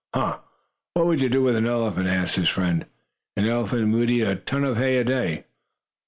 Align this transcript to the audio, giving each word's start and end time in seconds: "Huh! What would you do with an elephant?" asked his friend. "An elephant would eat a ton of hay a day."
"Huh! 0.15 0.39
What 0.95 1.05
would 1.05 1.21
you 1.21 1.29
do 1.29 1.43
with 1.43 1.55
an 1.55 1.67
elephant?" 1.67 2.07
asked 2.07 2.35
his 2.35 2.49
friend. 2.49 2.87
"An 3.37 3.45
elephant 3.45 3.93
would 3.93 4.09
eat 4.09 4.21
a 4.25 4.35
ton 4.35 4.63
of 4.63 4.77
hay 4.77 4.97
a 4.97 5.03
day." 5.03 5.45